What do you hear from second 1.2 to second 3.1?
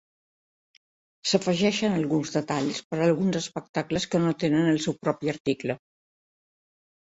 S'afegeixen alguns detalls per a